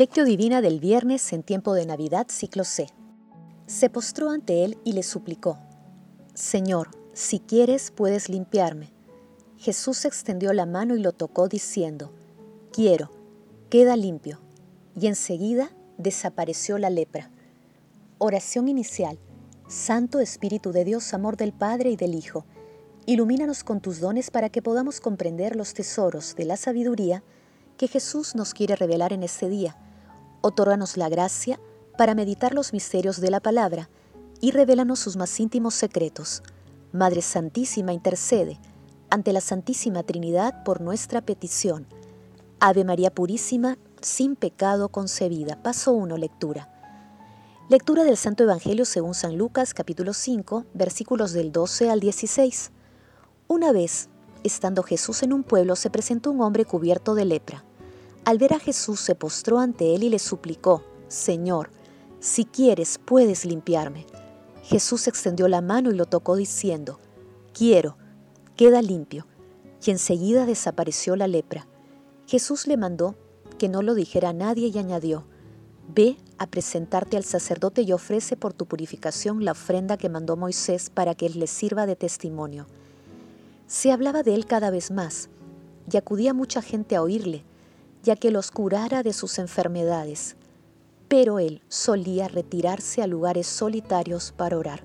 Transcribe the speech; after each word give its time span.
Lectio 0.00 0.24
Divina 0.24 0.62
del 0.62 0.80
viernes 0.80 1.30
en 1.34 1.42
tiempo 1.42 1.74
de 1.74 1.84
Navidad, 1.84 2.28
ciclo 2.30 2.64
C. 2.64 2.86
Se 3.66 3.90
postró 3.90 4.30
ante 4.30 4.64
él 4.64 4.78
y 4.82 4.94
le 4.94 5.02
suplicó, 5.02 5.58
Señor, 6.32 6.88
si 7.12 7.38
quieres 7.38 7.90
puedes 7.90 8.30
limpiarme. 8.30 8.94
Jesús 9.58 10.06
extendió 10.06 10.54
la 10.54 10.64
mano 10.64 10.96
y 10.96 11.00
lo 11.00 11.12
tocó 11.12 11.48
diciendo, 11.48 12.14
Quiero, 12.72 13.10
queda 13.68 13.94
limpio. 13.94 14.40
Y 14.98 15.06
enseguida 15.06 15.70
desapareció 15.98 16.78
la 16.78 16.88
lepra. 16.88 17.30
Oración 18.16 18.68
inicial. 18.68 19.18
Santo 19.68 20.18
Espíritu 20.18 20.72
de 20.72 20.86
Dios, 20.86 21.12
amor 21.12 21.36
del 21.36 21.52
Padre 21.52 21.90
y 21.90 21.96
del 21.96 22.14
Hijo, 22.14 22.46
ilumínanos 23.04 23.64
con 23.64 23.82
tus 23.82 24.00
dones 24.00 24.30
para 24.30 24.48
que 24.48 24.62
podamos 24.62 24.98
comprender 24.98 25.56
los 25.56 25.74
tesoros 25.74 26.36
de 26.36 26.46
la 26.46 26.56
sabiduría 26.56 27.22
que 27.76 27.86
Jesús 27.86 28.34
nos 28.34 28.54
quiere 28.54 28.76
revelar 28.76 29.12
en 29.12 29.24
este 29.24 29.50
día. 29.50 29.76
Otórganos 30.42 30.96
la 30.96 31.08
gracia 31.08 31.60
para 31.98 32.14
meditar 32.14 32.54
los 32.54 32.72
misterios 32.72 33.20
de 33.20 33.30
la 33.30 33.40
palabra 33.40 33.90
y 34.40 34.52
revélanos 34.52 34.98
sus 34.98 35.16
más 35.16 35.38
íntimos 35.38 35.74
secretos. 35.74 36.42
Madre 36.92 37.20
Santísima, 37.20 37.92
intercede 37.92 38.58
ante 39.10 39.32
la 39.32 39.40
Santísima 39.40 40.02
Trinidad 40.02 40.62
por 40.64 40.80
nuestra 40.80 41.20
petición. 41.20 41.86
Ave 42.58 42.84
María 42.84 43.14
Purísima, 43.14 43.76
sin 44.00 44.34
pecado 44.36 44.88
concebida. 44.88 45.62
Paso 45.62 45.92
1, 45.92 46.16
lectura. 46.16 46.70
Lectura 47.68 48.04
del 48.04 48.16
Santo 48.16 48.44
Evangelio 48.44 48.84
según 48.84 49.14
San 49.14 49.36
Lucas 49.36 49.74
capítulo 49.74 50.12
5, 50.14 50.64
versículos 50.74 51.32
del 51.32 51.52
12 51.52 51.90
al 51.90 52.00
16. 52.00 52.72
Una 53.46 53.72
vez, 53.72 54.08
estando 54.42 54.82
Jesús 54.82 55.22
en 55.22 55.32
un 55.32 55.42
pueblo, 55.42 55.76
se 55.76 55.90
presentó 55.90 56.30
un 56.30 56.40
hombre 56.40 56.64
cubierto 56.64 57.14
de 57.14 57.26
lepra. 57.26 57.64
Al 58.24 58.38
ver 58.38 58.52
a 58.54 58.58
Jesús 58.58 59.00
se 59.00 59.14
postró 59.14 59.58
ante 59.58 59.94
él 59.94 60.04
y 60.04 60.08
le 60.10 60.18
suplicó, 60.18 60.84
Señor, 61.08 61.70
si 62.20 62.44
quieres 62.44 62.98
puedes 62.98 63.44
limpiarme. 63.44 64.06
Jesús 64.62 65.08
extendió 65.08 65.48
la 65.48 65.62
mano 65.62 65.90
y 65.90 65.94
lo 65.94 66.06
tocó 66.06 66.36
diciendo, 66.36 67.00
Quiero, 67.52 67.96
queda 68.56 68.82
limpio. 68.82 69.26
Y 69.84 69.90
enseguida 69.90 70.44
desapareció 70.44 71.16
la 71.16 71.26
lepra. 71.26 71.66
Jesús 72.26 72.66
le 72.66 72.76
mandó 72.76 73.16
que 73.58 73.68
no 73.68 73.80
lo 73.82 73.94
dijera 73.94 74.28
a 74.28 74.34
nadie 74.34 74.68
y 74.68 74.78
añadió, 74.78 75.24
Ve 75.92 76.16
a 76.38 76.46
presentarte 76.46 77.16
al 77.16 77.24
sacerdote 77.24 77.82
y 77.82 77.92
ofrece 77.92 78.36
por 78.36 78.52
tu 78.52 78.66
purificación 78.66 79.44
la 79.44 79.52
ofrenda 79.52 79.96
que 79.96 80.08
mandó 80.08 80.36
Moisés 80.36 80.88
para 80.90 81.14
que 81.14 81.28
le 81.30 81.46
sirva 81.46 81.86
de 81.86 81.96
testimonio. 81.96 82.66
Se 83.66 83.90
hablaba 83.90 84.22
de 84.22 84.34
él 84.34 84.46
cada 84.46 84.70
vez 84.70 84.90
más, 84.90 85.30
y 85.90 85.96
acudía 85.96 86.32
mucha 86.32 86.62
gente 86.62 86.94
a 86.94 87.02
oírle, 87.02 87.44
ya 88.02 88.16
que 88.16 88.30
los 88.30 88.50
curara 88.50 89.02
de 89.02 89.12
sus 89.12 89.38
enfermedades, 89.38 90.36
pero 91.08 91.38
él 91.38 91.62
solía 91.68 92.28
retirarse 92.28 93.02
a 93.02 93.06
lugares 93.06 93.46
solitarios 93.46 94.32
para 94.32 94.56
orar. 94.56 94.82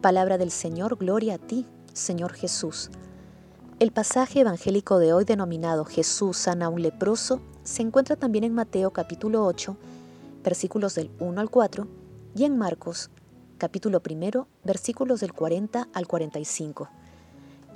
Palabra 0.00 0.38
del 0.38 0.50
Señor, 0.50 0.96
gloria 0.96 1.34
a 1.34 1.38
ti, 1.38 1.66
Señor 1.92 2.32
Jesús. 2.32 2.90
El 3.78 3.92
pasaje 3.92 4.40
evangélico 4.40 4.98
de 4.98 5.12
hoy 5.12 5.24
denominado 5.24 5.84
Jesús 5.84 6.36
sana 6.36 6.66
a 6.66 6.68
un 6.68 6.82
leproso 6.82 7.40
se 7.62 7.82
encuentra 7.82 8.16
también 8.16 8.44
en 8.44 8.54
Mateo 8.54 8.90
capítulo 8.90 9.44
8, 9.44 9.76
versículos 10.42 10.94
del 10.94 11.10
1 11.18 11.40
al 11.40 11.50
4, 11.50 11.86
y 12.36 12.44
en 12.44 12.58
Marcos 12.58 13.10
capítulo 13.58 14.02
1, 14.08 14.48
versículos 14.64 15.20
del 15.20 15.32
40 15.32 15.88
al 15.92 16.06
45. 16.06 16.88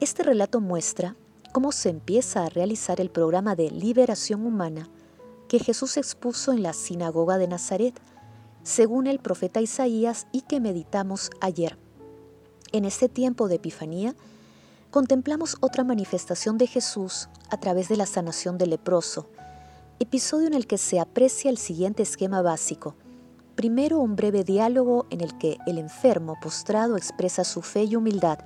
Este 0.01 0.23
relato 0.23 0.61
muestra 0.61 1.17
cómo 1.53 1.73
se 1.73 1.89
empieza 1.89 2.45
a 2.45 2.49
realizar 2.49 3.01
el 3.01 3.11
programa 3.11 3.55
de 3.55 3.71
liberación 3.71 4.45
humana 4.47 4.89
que 5.49 5.59
Jesús 5.59 5.97
expuso 5.97 6.53
en 6.53 6.63
la 6.63 6.73
sinagoga 6.73 7.39
de 7.39 7.49
Nazaret, 7.49 7.99
según 8.63 9.07
el 9.07 9.19
profeta 9.19 9.61
Isaías 9.61 10.27
y 10.31 10.43
que 10.43 10.61
meditamos 10.61 11.31
ayer. 11.41 11.79
En 12.73 12.85
este 12.85 13.09
tiempo 13.09 13.49
de 13.49 13.57
Epifanía, 13.57 14.15
contemplamos 14.91 15.57
otra 15.61 15.85
manifestación 15.85 16.59
de 16.59 16.67
Jesús 16.67 17.29
a 17.51 17.59
través 17.59 17.89
de 17.89 17.97
la 17.97 18.07
sanación 18.07 18.59
del 18.59 18.71
leproso, 18.71 19.29
episodio 20.01 20.47
en 20.47 20.55
el 20.55 20.67
que 20.67 20.79
se 20.79 21.01
aprecia 21.01 21.51
el 21.51 21.59
siguiente 21.59 22.03
esquema 22.03 22.43
básico. 22.43 22.95
Primero, 23.55 23.99
un 23.99 24.17
breve 24.17 24.45
diálogo 24.45 25.07
en 25.11 25.23
el 25.23 25.37
que 25.39 25.59
el 25.67 25.79
enfermo 25.79 26.37
postrado 26.41 26.97
expresa 26.97 27.43
su 27.43 27.63
fe 27.63 27.85
y 27.85 27.97
humildad, 27.97 28.39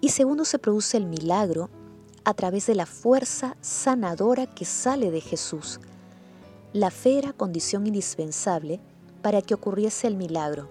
y 0.00 0.10
segundo, 0.10 0.44
se 0.44 0.58
produce 0.58 0.96
el 0.96 1.06
milagro 1.06 1.70
a 2.24 2.34
través 2.34 2.66
de 2.66 2.74
la 2.74 2.86
fuerza 2.86 3.56
sanadora 3.60 4.46
que 4.46 4.64
sale 4.64 5.10
de 5.10 5.20
Jesús. 5.20 5.80
La 6.72 6.90
fe 6.90 7.18
era 7.18 7.32
condición 7.32 7.86
indispensable 7.86 8.80
para 9.22 9.42
que 9.42 9.54
ocurriese 9.54 10.06
el 10.06 10.16
milagro, 10.16 10.68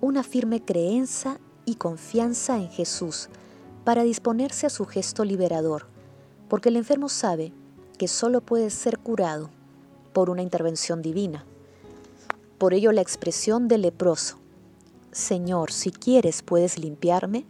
una 0.00 0.22
firme 0.22 0.62
creencia 0.62 1.40
y 1.64 1.76
confianza 1.76 2.56
en 2.56 2.70
Jesús 2.70 3.28
para 3.84 4.02
disponerse 4.02 4.66
a 4.66 4.70
su 4.70 4.84
gesto 4.84 5.24
liberador, 5.24 5.86
porque 6.48 6.68
el 6.68 6.76
enfermo 6.76 7.08
sabe 7.08 7.52
que 7.98 8.08
solo 8.08 8.40
puede 8.40 8.70
ser 8.70 8.98
curado 8.98 9.50
por 10.12 10.30
una 10.30 10.42
intervención 10.42 11.02
divina. 11.02 11.44
Por 12.58 12.74
ello 12.74 12.92
la 12.92 13.00
expresión 13.00 13.68
del 13.68 13.82
leproso, 13.82 14.38
Señor, 15.12 15.70
si 15.70 15.90
quieres 15.92 16.42
puedes 16.42 16.78
limpiarme, 16.78 17.44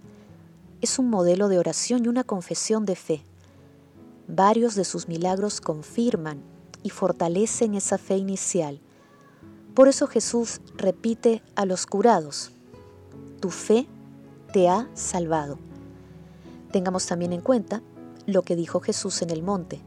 es 0.85 0.99
un 0.99 1.09
modelo 1.09 1.49
de 1.49 1.59
oración 1.59 2.05
y 2.05 2.09
una 2.09 2.25
confesión 2.25 2.85
de 2.85 2.95
fe. 2.95 3.23
Varios 4.29 4.75
de 4.75 4.85
sus 4.85 5.09
milagros 5.09 5.61
confirman 5.61 6.43
y 6.83 6.91
fortalecen 6.91 7.75
esa 7.75 7.99
fe 7.99 8.19
inicial. 8.19 8.81
Por 9.75 9.89
eso 9.89 10.07
Jesús 10.07 10.61
repite 10.77 11.43
a 11.57 11.65
los 11.65 11.87
curados, 11.87 12.51
tu 13.41 13.51
fe 13.51 13.87
te 14.53 14.69
ha 14.69 14.89
salvado. 14.95 15.59
Tengamos 16.71 17.07
también 17.07 17.33
en 17.33 17.41
cuenta 17.41 17.83
lo 18.27 18.43
que 18.43 18.55
dijo 18.55 18.81
Jesús 18.81 19.23
en 19.23 19.31
el 19.31 19.43
monte, 19.43 19.81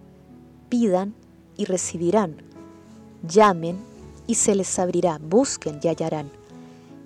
pidan 0.68 1.13
y 1.56 1.66
recibirán, 1.66 2.38
llamen 3.28 3.78
y 4.25 4.36
se 4.36 4.56
les 4.56 4.78
abrirá, 4.80 5.19
busquen 5.19 5.80
y 5.81 5.88
hallarán. 5.88 6.30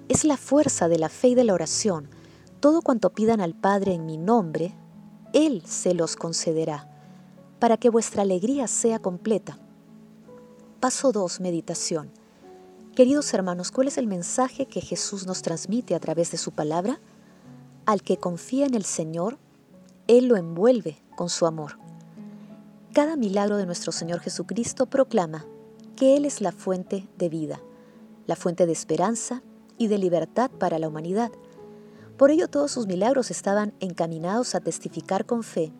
Es 0.07 0.24
la 0.24 0.38
fuerza 0.38 0.88
de 0.88 0.97
la 0.97 1.09
fe 1.09 1.30
y 1.30 1.35
de 1.35 1.44
la 1.44 1.53
oración 1.53 2.20
todo 2.61 2.83
cuanto 2.83 3.09
pidan 3.09 3.41
al 3.41 3.55
Padre 3.55 3.95
en 3.95 4.05
mi 4.05 4.17
nombre, 4.17 4.73
Él 5.33 5.63
se 5.66 5.95
los 5.95 6.16
concederá, 6.16 6.88
para 7.59 7.75
que 7.75 7.89
vuestra 7.89 8.22
alegría 8.22 8.67
sea 8.67 8.99
completa. 8.99 9.57
Paso 10.79 11.11
2. 11.11 11.41
Meditación. 11.41 12.11
Queridos 12.95 13.33
hermanos, 13.33 13.71
¿cuál 13.71 13.88
es 13.88 13.97
el 13.97 14.05
mensaje 14.05 14.67
que 14.67 14.79
Jesús 14.79 15.25
nos 15.25 15.41
transmite 15.41 15.95
a 15.95 16.00
través 16.00 16.31
de 16.31 16.38
su 16.38 16.51
palabra? 16.51 17.00
Al 17.88 18.03
que 18.03 18.17
confía 18.17 18.67
en 18.67 18.75
el 18.75 18.85
Señor, 18.85 19.39
Él 20.07 20.27
lo 20.27 20.38
envuelve 20.38 21.01
con 21.16 21.29
su 21.29 21.47
amor. 21.47 21.79
Cada 22.94 23.16
milagro 23.16 23.57
de 23.57 23.66
nuestro 23.66 23.91
Señor 23.91 24.19
Jesucristo 24.19 24.85
proclama 24.85 25.45
que 25.95 26.16
Él 26.16 26.25
es 26.25 26.41
la 26.41 26.51
fuente 26.51 27.07
de 27.17 27.29
vida, 27.29 27.59
la 28.27 28.35
fuente 28.35 28.67
de 28.67 28.71
esperanza 28.71 29.41
y 29.79 29.88
de 29.88 29.97
libertad 29.97 30.51
para 30.51 30.77
la 30.77 30.88
humanidad 30.88 31.31
por 32.21 32.29
ello 32.29 32.47
todos 32.47 32.69
sus 32.69 32.85
milagros 32.85 33.31
estaban 33.31 33.73
encaminados 33.79 34.53
a 34.53 34.59
testificar 34.59 35.25
con 35.25 35.41
fe 35.41 35.73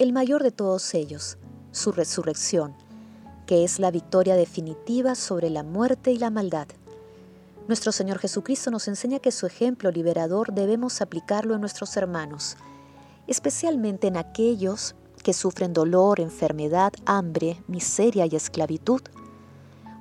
el 0.00 0.12
mayor 0.12 0.42
de 0.42 0.50
todos 0.50 0.92
ellos, 0.94 1.38
su 1.70 1.92
resurrección, 1.92 2.74
que 3.46 3.62
es 3.62 3.78
la 3.78 3.92
victoria 3.92 4.34
definitiva 4.34 5.14
sobre 5.14 5.48
la 5.48 5.62
muerte 5.62 6.10
y 6.10 6.18
la 6.18 6.30
maldad. 6.30 6.66
Nuestro 7.68 7.92
Señor 7.92 8.18
Jesucristo 8.18 8.72
nos 8.72 8.88
enseña 8.88 9.20
que 9.20 9.30
su 9.30 9.46
ejemplo 9.46 9.92
liberador 9.92 10.52
debemos 10.52 11.00
aplicarlo 11.00 11.54
en 11.54 11.60
nuestros 11.60 11.96
hermanos, 11.96 12.56
especialmente 13.28 14.08
en 14.08 14.16
aquellos 14.16 14.96
que 15.22 15.32
sufren 15.32 15.72
dolor, 15.72 16.18
enfermedad, 16.18 16.94
hambre, 17.04 17.62
miseria 17.68 18.26
y 18.26 18.34
esclavitud. 18.34 19.02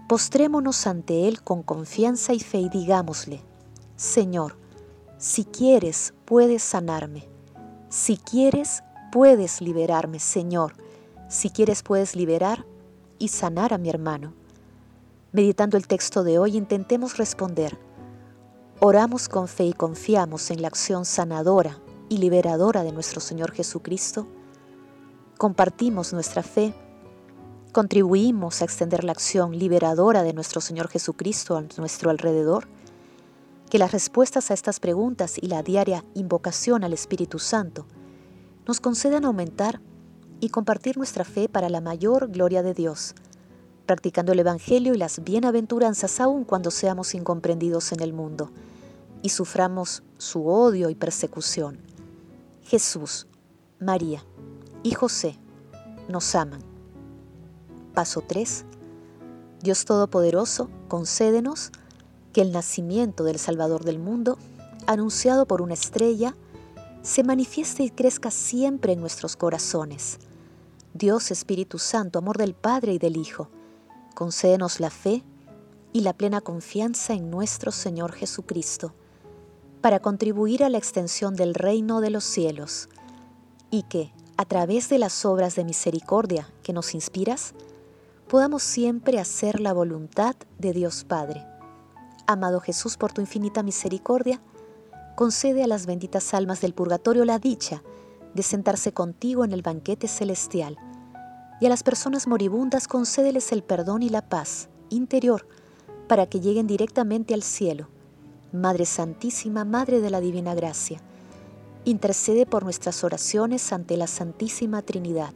Postrémonos 0.09 0.87
ante 0.87 1.27
Él 1.27 1.43
con 1.43 1.61
confianza 1.61 2.33
y 2.33 2.39
fe 2.39 2.57
y 2.57 2.69
digámosle, 2.69 3.43
Señor, 3.97 4.64
si 5.17 5.45
quieres, 5.45 6.13
puedes 6.25 6.61
sanarme. 6.61 7.29
Si 7.89 8.17
quieres, 8.17 8.83
puedes 9.13 9.61
liberarme, 9.61 10.19
Señor. 10.19 10.73
Si 11.29 11.49
quieres, 11.49 11.83
puedes 11.83 12.17
liberar 12.17 12.65
y 13.17 13.29
sanar 13.29 13.73
a 13.73 13.77
mi 13.77 13.89
hermano. 13.89 14.33
Meditando 15.31 15.77
el 15.77 15.87
texto 15.87 16.23
de 16.25 16.37
hoy, 16.37 16.57
intentemos 16.57 17.17
responder. 17.17 17.77
Oramos 18.81 19.29
con 19.29 19.47
fe 19.47 19.65
y 19.65 19.73
confiamos 19.73 20.51
en 20.51 20.61
la 20.61 20.67
acción 20.67 21.05
sanadora 21.05 21.79
y 22.09 22.17
liberadora 22.17 22.83
de 22.83 22.91
nuestro 22.91 23.21
Señor 23.21 23.53
Jesucristo. 23.53 24.27
Compartimos 25.37 26.11
nuestra 26.11 26.43
fe. 26.43 26.73
Contribuimos 27.71 28.61
a 28.61 28.65
extender 28.65 29.05
la 29.05 29.13
acción 29.13 29.57
liberadora 29.57 30.23
de 30.23 30.33
nuestro 30.33 30.59
Señor 30.59 30.89
Jesucristo 30.89 31.55
a 31.55 31.63
nuestro 31.77 32.09
alrededor 32.09 32.67
que 33.75 33.79
las 33.79 33.91
respuestas 33.91 34.51
a 34.51 34.53
estas 34.53 34.79
preguntas 34.79 35.37
y 35.37 35.47
la 35.47 35.61
diaria 35.61 36.05
invocación 36.13 36.85
al 36.85 36.93
Espíritu 36.93 37.39
Santo 37.39 37.85
nos 38.65 38.79
concedan 38.79 39.25
aumentar 39.25 39.81
y 40.39 40.47
compartir 40.47 40.95
nuestra 40.95 41.25
fe 41.25 41.49
para 41.49 41.67
la 41.67 41.81
mayor 41.81 42.31
gloria 42.31 42.63
de 42.63 42.73
Dios. 42.73 43.15
practicando 43.85 44.31
el 44.31 44.39
Evangelio 44.39 44.93
y 44.93 44.97
las 44.97 45.21
bienaventuranzas 45.25 46.21
aun 46.21 46.45
cuando 46.45 46.71
seamos 46.71 47.13
incomprendidos 47.15 47.91
en 47.91 47.99
el 47.99 48.13
mundo 48.13 48.49
y 49.21 49.27
suframos 49.27 50.03
su 50.17 50.47
odio 50.47 50.89
y 50.89 50.95
persecución. 50.95 51.77
Jesús, 52.63 53.27
María 53.81 54.23
y 54.83 54.91
José 54.91 55.37
nos 56.07 56.33
aman. 56.33 56.61
Paso 57.93 58.23
3. 58.25 58.63
Dios 59.61 59.83
Todopoderoso, 59.83 60.69
concédenos 60.87 61.73
que 62.35 62.41
el 62.41 62.51
nacimiento 62.51 63.23
del 63.23 63.39
Salvador 63.39 63.85
del 63.85 63.97
mundo, 63.97 64.37
anunciado 64.87 65.45
por 65.45 65.61
una 65.61 65.73
estrella, 65.73 66.35
se 67.01 67.23
manifieste 67.23 67.83
y 67.83 67.89
crezca 67.89 68.29
siempre 68.29 68.91
en 68.91 68.99
nuestros 68.99 69.37
corazones. 69.37 70.17
Dios 70.93 71.31
Espíritu 71.31 71.79
Santo, 71.79 72.19
amor 72.19 72.37
del 72.37 72.53
Padre 72.53 72.91
y 72.91 72.97
del 72.97 73.15
Hijo, 73.15 73.47
concédenos 74.15 74.81
la 74.81 74.89
fe 74.89 75.23
y 75.93 76.01
la 76.01 76.11
plena 76.11 76.41
confianza 76.41 77.13
en 77.13 77.31
nuestro 77.31 77.71
Señor 77.71 78.11
Jesucristo, 78.11 78.93
para 79.79 80.01
contribuir 80.01 80.65
a 80.65 80.69
la 80.69 80.77
extensión 80.77 81.35
del 81.35 81.53
reino 81.53 82.01
de 82.01 82.09
los 82.09 82.25
cielos, 82.25 82.89
y 83.71 83.83
que, 83.83 84.11
a 84.35 84.43
través 84.43 84.89
de 84.89 84.99
las 84.99 85.23
obras 85.23 85.55
de 85.55 85.63
misericordia 85.63 86.51
que 86.63 86.73
nos 86.73 86.95
inspiras, 86.95 87.53
podamos 88.27 88.61
siempre 88.61 89.21
hacer 89.21 89.61
la 89.61 89.71
voluntad 89.71 90.35
de 90.59 90.73
Dios 90.73 91.05
Padre. 91.05 91.54
Amado 92.27 92.59
Jesús, 92.59 92.97
por 92.97 93.13
tu 93.13 93.21
infinita 93.21 93.61
misericordia, 93.61 94.41
concede 95.15 95.63
a 95.63 95.67
las 95.67 95.85
benditas 95.85 96.33
almas 96.33 96.61
del 96.61 96.73
purgatorio 96.73 97.23
la 97.23 97.39
dicha 97.39 97.83
de 98.33 98.43
sentarse 98.43 98.93
contigo 98.93 99.45
en 99.45 99.51
el 99.51 99.61
banquete 99.61 100.07
celestial, 100.07 100.77
y 101.61 101.67
a 101.67 101.69
las 101.69 101.83
personas 101.83 102.27
moribundas 102.27 102.87
concédeles 102.87 103.51
el 103.51 103.63
perdón 103.63 104.03
y 104.03 104.09
la 104.09 104.27
paz 104.27 104.67
interior 104.89 105.47
para 106.07 106.25
que 106.27 106.41
lleguen 106.41 106.67
directamente 106.67 107.33
al 107.33 107.43
cielo. 107.43 107.87
Madre 108.51 108.85
Santísima, 108.85 109.63
Madre 109.63 110.01
de 110.01 110.09
la 110.09 110.19
Divina 110.19 110.53
Gracia, 110.53 110.99
intercede 111.85 112.45
por 112.45 112.63
nuestras 112.63 113.03
oraciones 113.03 113.71
ante 113.71 113.97
la 113.97 114.07
Santísima 114.07 114.81
Trinidad. 114.81 115.33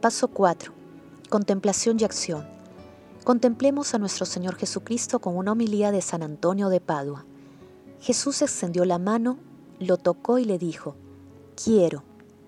Paso 0.00 0.28
4. 0.28 0.72
Contemplación 1.28 1.98
y 2.00 2.04
acción. 2.04 2.59
Contemplemos 3.24 3.94
a 3.94 3.98
nuestro 3.98 4.24
Señor 4.24 4.56
Jesucristo 4.56 5.18
con 5.18 5.36
una 5.36 5.52
homilía 5.52 5.92
de 5.92 6.00
San 6.00 6.22
Antonio 6.22 6.70
de 6.70 6.80
Padua. 6.80 7.26
Jesús 8.00 8.40
extendió 8.40 8.86
la 8.86 8.98
mano, 8.98 9.36
lo 9.78 9.98
tocó 9.98 10.38
y 10.38 10.46
le 10.46 10.58
dijo, 10.58 10.96
quiero, 11.62 12.02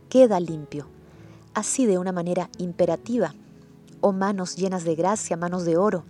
queda 0.08 0.40
limpio. 0.40 0.86
Así 1.52 1.84
de 1.84 1.98
una 1.98 2.10
manera 2.10 2.48
imperativa. 2.56 3.34
Oh 4.00 4.12
manos 4.12 4.56
llenas 4.56 4.84
de 4.84 4.94
gracia, 4.94 5.36
manos 5.36 5.66
de 5.66 5.76
oro, 5.76 6.04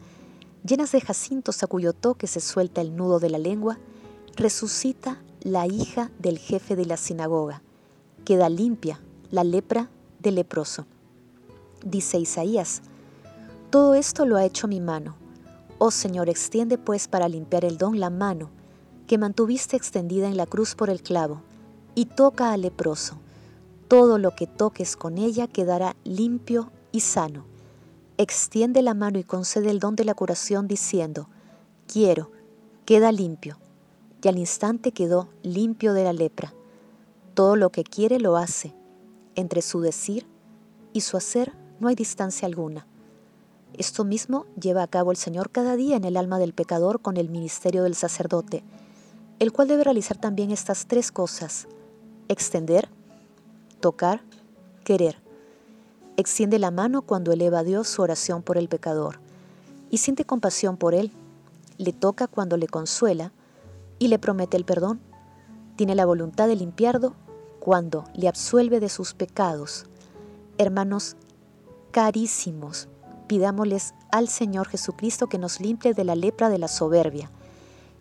llenas 0.64 0.92
de 0.92 1.00
jacintos 1.00 1.64
a 1.64 1.66
cuyo 1.66 1.92
toque 1.92 2.28
se 2.28 2.40
suelta 2.40 2.80
el 2.80 2.94
nudo 2.94 3.18
de 3.18 3.30
la 3.30 3.38
lengua, 3.38 3.78
resucita 4.36 5.20
la 5.40 5.66
hija 5.66 6.12
del 6.20 6.38
jefe 6.38 6.76
de 6.76 6.86
la 6.86 6.96
sinagoga. 6.96 7.62
Queda 8.24 8.48
limpia 8.48 9.00
la 9.32 9.42
lepra 9.42 9.90
del 10.20 10.36
leproso. 10.36 10.86
Dice 11.84 12.18
Isaías, 12.20 12.82
todo 13.72 13.94
esto 13.94 14.26
lo 14.26 14.36
ha 14.36 14.44
hecho 14.44 14.68
mi 14.68 14.80
mano. 14.80 15.16
Oh 15.78 15.90
Señor, 15.90 16.28
extiende 16.28 16.76
pues 16.76 17.08
para 17.08 17.26
limpiar 17.26 17.64
el 17.64 17.78
don 17.78 18.00
la 18.00 18.10
mano 18.10 18.50
que 19.06 19.16
mantuviste 19.16 19.78
extendida 19.78 20.28
en 20.28 20.36
la 20.36 20.44
cruz 20.44 20.74
por 20.74 20.90
el 20.90 21.02
clavo, 21.02 21.40
y 21.94 22.04
toca 22.04 22.52
al 22.52 22.60
leproso. 22.60 23.16
Todo 23.88 24.18
lo 24.18 24.36
que 24.36 24.46
toques 24.46 24.94
con 24.94 25.16
ella 25.16 25.48
quedará 25.48 25.96
limpio 26.04 26.70
y 26.92 27.00
sano. 27.00 27.46
Extiende 28.18 28.82
la 28.82 28.92
mano 28.92 29.18
y 29.18 29.24
concede 29.24 29.70
el 29.70 29.80
don 29.80 29.96
de 29.96 30.04
la 30.04 30.12
curación 30.12 30.68
diciendo, 30.68 31.28
quiero, 31.86 32.30
queda 32.84 33.10
limpio. 33.10 33.56
Y 34.22 34.28
al 34.28 34.38
instante 34.38 34.92
quedó 34.92 35.30
limpio 35.42 35.94
de 35.94 36.04
la 36.04 36.12
lepra. 36.12 36.52
Todo 37.32 37.56
lo 37.56 37.70
que 37.70 37.84
quiere 37.84 38.20
lo 38.20 38.36
hace. 38.36 38.74
Entre 39.34 39.62
su 39.62 39.80
decir 39.80 40.26
y 40.92 41.00
su 41.00 41.16
hacer 41.16 41.54
no 41.80 41.88
hay 41.88 41.94
distancia 41.94 42.46
alguna. 42.46 42.86
Esto 43.78 44.04
mismo 44.04 44.46
lleva 44.60 44.82
a 44.82 44.86
cabo 44.86 45.10
el 45.10 45.16
Señor 45.16 45.50
cada 45.50 45.76
día 45.76 45.96
en 45.96 46.04
el 46.04 46.16
alma 46.16 46.38
del 46.38 46.52
pecador 46.52 47.00
con 47.00 47.16
el 47.16 47.30
ministerio 47.30 47.82
del 47.82 47.94
sacerdote, 47.94 48.64
el 49.38 49.52
cual 49.52 49.68
debe 49.68 49.84
realizar 49.84 50.18
también 50.18 50.50
estas 50.50 50.86
tres 50.86 51.10
cosas, 51.10 51.66
extender, 52.28 52.88
tocar, 53.80 54.22
querer. 54.84 55.20
Extiende 56.16 56.58
la 56.58 56.70
mano 56.70 57.02
cuando 57.02 57.32
eleva 57.32 57.60
a 57.60 57.64
Dios 57.64 57.88
su 57.88 58.02
oración 58.02 58.42
por 58.42 58.58
el 58.58 58.68
pecador 58.68 59.20
y 59.90 59.98
siente 59.98 60.24
compasión 60.24 60.76
por 60.76 60.94
él, 60.94 61.12
le 61.78 61.92
toca 61.92 62.26
cuando 62.26 62.56
le 62.56 62.66
consuela 62.66 63.32
y 63.98 64.08
le 64.08 64.18
promete 64.18 64.56
el 64.56 64.64
perdón. 64.64 65.00
Tiene 65.76 65.94
la 65.94 66.06
voluntad 66.06 66.48
de 66.48 66.56
limpiarlo 66.56 67.14
cuando 67.60 68.04
le 68.14 68.28
absuelve 68.28 68.80
de 68.80 68.88
sus 68.88 69.14
pecados. 69.14 69.86
Hermanos 70.58 71.16
carísimos, 71.90 72.88
pidámosles 73.22 73.94
al 74.10 74.28
Señor 74.28 74.68
Jesucristo 74.68 75.28
que 75.28 75.38
nos 75.38 75.60
limpie 75.60 75.94
de 75.94 76.04
la 76.04 76.14
lepra 76.14 76.50
de 76.50 76.58
la 76.58 76.68
soberbia 76.68 77.30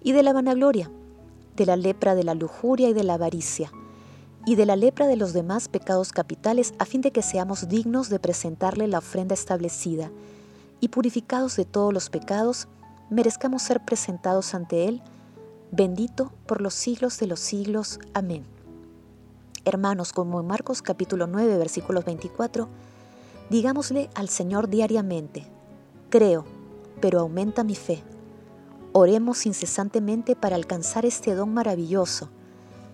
y 0.04 0.12
de 0.12 0.24
la 0.24 0.34
vanagloria 0.34 0.90
de 1.56 1.66
la 1.66 1.76
lepra 1.76 2.16
de 2.16 2.24
la 2.24 2.36
lujuria 2.36 2.90
y 2.90 2.94
de 2.94 3.04
la 3.04 3.16
avaricia, 3.16 3.72
y 4.46 4.56
de 4.56 4.66
la 4.66 4.76
lepra 4.76 5.08
de 5.08 5.16
los 5.16 5.34
demás 5.34 5.68
pecados 5.68 6.12
capitales, 6.12 6.74
a 6.80 6.86
fin 6.86 7.02
de 7.02 7.12
que 7.12 7.22
seamos 7.22 7.68
dignos 7.68 8.10
de 8.10 8.20
presentarle 8.20 8.88
la 8.88 9.00
ofrenda 9.00 9.34
establecida, 9.34 10.12
y 10.80 10.88
purificados 10.88 11.56
de 11.56 11.66
todos 11.66 11.94
los 11.94 12.10
pecados, 12.10 12.68
merezcamos 13.10 13.62
ser 13.62 13.84
presentados 13.86 14.56
ante 14.56 14.88
Él, 14.88 15.02
bendito 15.72 16.32
por 16.48 16.62
los 16.62 16.74
siglos 16.74 17.20
de 17.20 17.28
los 17.28 17.40
siglos. 17.40 18.00
Amén. 18.14 18.44
Hermanos, 19.64 20.12
como 20.12 20.40
en 20.40 20.48
Marcos 20.48 20.82
capítulo 20.82 21.28
9, 21.28 21.58
versículos 21.58 22.04
24, 22.04 22.68
digámosle 23.52 24.10
al 24.16 24.30
Señor 24.30 24.70
diariamente, 24.70 25.46
creo, 26.10 26.46
pero 27.02 27.20
aumenta 27.20 27.66
mi 27.66 27.76
fe. 27.76 28.02
Oremos 28.94 29.46
incesantemente 29.46 30.38
para 30.38 30.56
alcanzar 30.56 31.06
este 31.06 31.36
don 31.36 31.54
maravilloso 31.54 32.30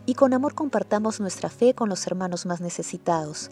y 0.08 0.16
con 0.16 0.34
amor 0.34 0.56
compartamos 0.56 1.20
nuestra 1.20 1.50
fe 1.50 1.76
con 1.76 1.90
los 1.90 2.08
hermanos 2.08 2.48
más 2.48 2.60
necesitados. 2.60 3.52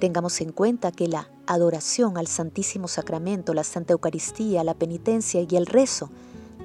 Tengamos 0.00 0.40
en 0.40 0.50
cuenta 0.50 0.90
que 0.90 1.06
la 1.06 1.30
adoración 1.46 2.18
al 2.18 2.26
Santísimo 2.26 2.88
Sacramento, 2.88 3.54
la 3.54 3.62
Santa 3.62 3.92
Eucaristía, 3.92 4.64
la 4.64 4.74
penitencia 4.74 5.40
y 5.48 5.56
el 5.56 5.66
rezo 5.66 6.10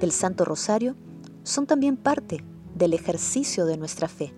del 0.00 0.10
Santo 0.10 0.44
Rosario 0.44 0.96
son 1.44 1.68
también 1.68 1.96
parte 1.96 2.42
del 2.74 2.92
ejercicio 2.92 3.66
de 3.66 3.76
nuestra 3.76 4.08
fe. 4.08 4.34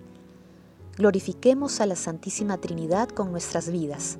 Glorifiquemos 0.95 1.81
a 1.81 1.87
la 1.87 1.95
Santísima 1.95 2.59
Trinidad 2.59 3.09
con 3.09 3.31
nuestras 3.31 3.71
vidas. 3.71 4.19